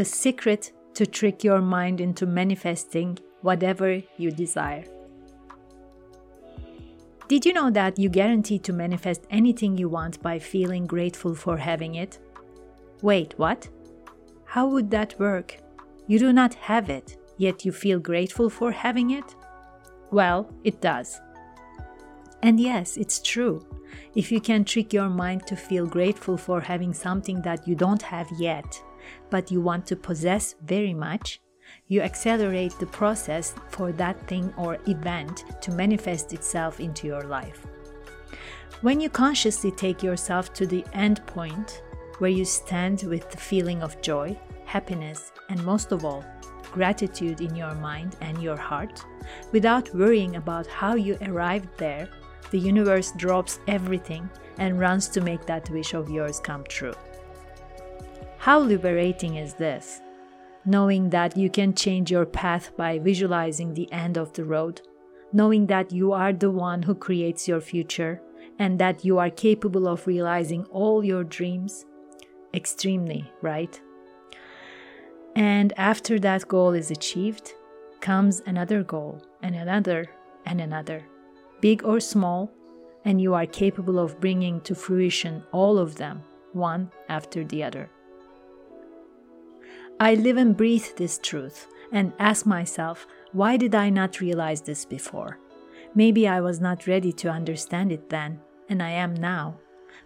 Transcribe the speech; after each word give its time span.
the 0.00 0.04
secret 0.06 0.72
to 0.94 1.04
trick 1.04 1.44
your 1.44 1.60
mind 1.60 2.00
into 2.00 2.24
manifesting 2.24 3.18
whatever 3.42 4.00
you 4.16 4.30
desire. 4.30 4.82
Did 7.28 7.44
you 7.44 7.52
know 7.52 7.70
that 7.72 7.98
you 7.98 8.08
guarantee 8.08 8.58
to 8.60 8.72
manifest 8.72 9.26
anything 9.28 9.76
you 9.76 9.90
want 9.90 10.22
by 10.22 10.38
feeling 10.38 10.86
grateful 10.86 11.34
for 11.34 11.58
having 11.58 11.96
it? 11.96 12.18
Wait, 13.02 13.34
what? 13.36 13.68
How 14.46 14.66
would 14.68 14.90
that 14.90 15.20
work? 15.20 15.58
You 16.06 16.18
do 16.18 16.32
not 16.32 16.54
have 16.54 16.88
it, 16.88 17.18
yet 17.36 17.66
you 17.66 17.70
feel 17.70 17.98
grateful 17.98 18.48
for 18.48 18.72
having 18.72 19.10
it? 19.10 19.36
Well, 20.10 20.50
it 20.64 20.80
does. 20.80 21.20
And 22.42 22.58
yes, 22.58 22.96
it's 22.96 23.20
true. 23.20 23.66
If 24.14 24.32
you 24.32 24.40
can 24.40 24.64
trick 24.64 24.92
your 24.92 25.10
mind 25.10 25.46
to 25.46 25.56
feel 25.56 25.86
grateful 25.86 26.36
for 26.36 26.60
having 26.60 26.94
something 26.94 27.42
that 27.42 27.66
you 27.68 27.74
don't 27.74 28.02
have 28.02 28.28
yet, 28.38 28.82
but 29.28 29.50
you 29.50 29.60
want 29.60 29.86
to 29.86 29.96
possess 29.96 30.54
very 30.64 30.94
much, 30.94 31.40
you 31.86 32.00
accelerate 32.00 32.74
the 32.78 32.86
process 32.86 33.54
for 33.68 33.92
that 33.92 34.26
thing 34.26 34.52
or 34.56 34.78
event 34.86 35.44
to 35.60 35.72
manifest 35.72 36.32
itself 36.32 36.80
into 36.80 37.06
your 37.06 37.22
life. 37.22 37.66
When 38.82 39.00
you 39.00 39.10
consciously 39.10 39.70
take 39.70 40.02
yourself 40.02 40.52
to 40.54 40.66
the 40.66 40.84
end 40.94 41.24
point, 41.26 41.82
where 42.18 42.30
you 42.30 42.44
stand 42.44 43.02
with 43.02 43.30
the 43.30 43.36
feeling 43.36 43.82
of 43.82 44.00
joy, 44.02 44.38
happiness, 44.64 45.32
and 45.48 45.62
most 45.64 45.92
of 45.92 46.04
all, 46.04 46.24
gratitude 46.72 47.40
in 47.40 47.54
your 47.54 47.74
mind 47.74 48.16
and 48.20 48.42
your 48.42 48.56
heart, 48.56 49.04
without 49.52 49.94
worrying 49.94 50.36
about 50.36 50.66
how 50.66 50.94
you 50.94 51.18
arrived 51.22 51.68
there, 51.76 52.08
the 52.50 52.58
universe 52.58 53.12
drops 53.16 53.60
everything 53.68 54.28
and 54.58 54.78
runs 54.78 55.08
to 55.08 55.20
make 55.20 55.46
that 55.46 55.70
wish 55.70 55.94
of 55.94 56.10
yours 56.10 56.40
come 56.40 56.64
true. 56.64 56.94
How 58.38 58.58
liberating 58.58 59.36
is 59.36 59.54
this? 59.54 60.00
Knowing 60.64 61.10
that 61.10 61.36
you 61.36 61.50
can 61.50 61.74
change 61.74 62.10
your 62.10 62.26
path 62.26 62.76
by 62.76 62.98
visualizing 62.98 63.74
the 63.74 63.90
end 63.92 64.16
of 64.16 64.32
the 64.32 64.44
road, 64.44 64.82
knowing 65.32 65.66
that 65.66 65.92
you 65.92 66.12
are 66.12 66.32
the 66.32 66.50
one 66.50 66.82
who 66.82 66.94
creates 66.94 67.46
your 67.46 67.60
future 67.60 68.20
and 68.58 68.78
that 68.78 69.04
you 69.04 69.18
are 69.18 69.30
capable 69.30 69.88
of 69.88 70.06
realizing 70.06 70.64
all 70.66 71.04
your 71.04 71.24
dreams. 71.24 71.86
Extremely, 72.52 73.30
right? 73.40 73.80
And 75.36 75.72
after 75.76 76.18
that 76.18 76.48
goal 76.48 76.72
is 76.72 76.90
achieved, 76.90 77.54
comes 78.00 78.42
another 78.46 78.82
goal, 78.82 79.22
and 79.42 79.54
another, 79.54 80.06
and 80.46 80.60
another, 80.60 81.04
big 81.60 81.84
or 81.84 82.00
small, 82.00 82.50
and 83.04 83.20
you 83.20 83.34
are 83.34 83.46
capable 83.46 83.98
of 83.98 84.20
bringing 84.20 84.60
to 84.62 84.74
fruition 84.74 85.42
all 85.52 85.78
of 85.78 85.96
them, 85.96 86.22
one 86.52 86.90
after 87.08 87.44
the 87.44 87.62
other. 87.62 87.90
I 89.98 90.14
live 90.14 90.36
and 90.36 90.56
breathe 90.56 90.86
this 90.96 91.18
truth 91.18 91.66
and 91.92 92.12
ask 92.18 92.46
myself, 92.46 93.06
why 93.32 93.56
did 93.56 93.74
I 93.74 93.90
not 93.90 94.20
realize 94.20 94.62
this 94.62 94.84
before? 94.84 95.38
Maybe 95.94 96.26
I 96.26 96.40
was 96.40 96.60
not 96.60 96.86
ready 96.86 97.12
to 97.14 97.28
understand 97.28 97.92
it 97.92 98.08
then, 98.08 98.40
and 98.68 98.82
I 98.82 98.90
am 98.90 99.14
now. 99.14 99.58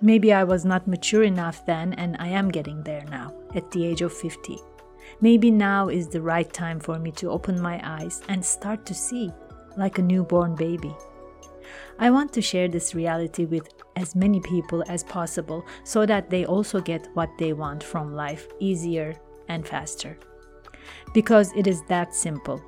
Maybe 0.00 0.32
I 0.32 0.44
was 0.44 0.64
not 0.64 0.88
mature 0.88 1.22
enough 1.22 1.64
then, 1.66 1.92
and 1.94 2.16
I 2.18 2.28
am 2.28 2.50
getting 2.50 2.82
there 2.82 3.04
now, 3.10 3.34
at 3.54 3.70
the 3.70 3.86
age 3.86 4.02
of 4.02 4.12
50. 4.12 4.58
Maybe 5.20 5.50
now 5.50 5.88
is 5.88 6.08
the 6.08 6.20
right 6.20 6.52
time 6.52 6.80
for 6.80 6.98
me 6.98 7.12
to 7.12 7.30
open 7.30 7.60
my 7.60 7.80
eyes 7.84 8.22
and 8.28 8.44
start 8.44 8.84
to 8.86 8.94
see, 8.94 9.30
like 9.76 9.98
a 9.98 10.02
newborn 10.02 10.54
baby. 10.54 10.94
I 11.98 12.10
want 12.10 12.32
to 12.34 12.42
share 12.42 12.68
this 12.68 12.94
reality 12.94 13.46
with 13.46 13.68
as 13.96 14.14
many 14.14 14.40
people 14.40 14.84
as 14.88 15.02
possible 15.02 15.64
so 15.84 16.04
that 16.04 16.28
they 16.28 16.44
also 16.44 16.80
get 16.80 17.08
what 17.14 17.30
they 17.38 17.52
want 17.54 17.82
from 17.82 18.14
life 18.14 18.48
easier 18.60 19.14
and 19.48 19.66
faster. 19.66 20.18
Because 21.14 21.52
it 21.56 21.66
is 21.66 21.82
that 21.88 22.14
simple. 22.14 22.62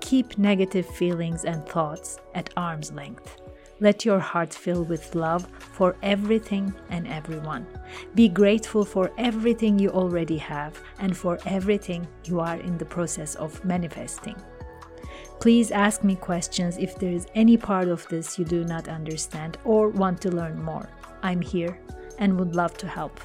Keep 0.00 0.38
negative 0.38 0.86
feelings 0.86 1.44
and 1.44 1.66
thoughts 1.66 2.20
at 2.34 2.50
arm's 2.56 2.92
length. 2.92 3.36
Let 3.80 4.04
your 4.04 4.18
heart 4.18 4.54
fill 4.54 4.84
with 4.84 5.14
love 5.14 5.46
for 5.58 5.96
everything 6.02 6.72
and 6.90 7.06
everyone. 7.06 7.66
Be 8.14 8.28
grateful 8.28 8.84
for 8.84 9.12
everything 9.18 9.78
you 9.78 9.90
already 9.90 10.38
have 10.38 10.80
and 10.98 11.16
for 11.16 11.38
everything 11.46 12.06
you 12.24 12.40
are 12.40 12.56
in 12.56 12.78
the 12.78 12.84
process 12.84 13.34
of 13.36 13.64
manifesting. 13.64 14.36
Please 15.40 15.70
ask 15.70 16.02
me 16.02 16.16
questions 16.16 16.78
if 16.78 16.96
there 16.96 17.12
is 17.12 17.28
any 17.34 17.56
part 17.56 17.88
of 17.88 18.06
this 18.08 18.38
you 18.38 18.44
do 18.44 18.64
not 18.64 18.88
understand 18.88 19.56
or 19.64 19.88
want 19.88 20.20
to 20.22 20.30
learn 20.30 20.60
more. 20.60 20.88
I'm 21.22 21.40
here 21.40 21.78
and 22.18 22.38
would 22.38 22.56
love 22.56 22.76
to 22.78 22.88
help. 22.88 23.20